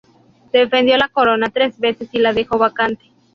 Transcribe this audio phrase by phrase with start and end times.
[0.51, 3.05] Defendió la corona tres veces y la dejó vacante.